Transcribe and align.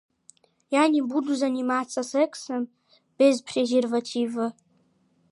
Я 0.71 0.87
не 0.87 0.99
буду 1.03 1.35
заниматься 1.35 2.01
сексом 2.01 2.67
без 3.19 3.43
презерватива. 3.43 4.53